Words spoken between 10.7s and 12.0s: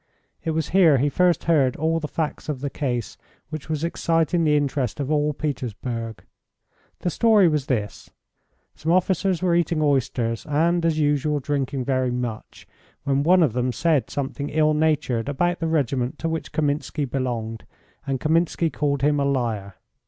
as usual, drinking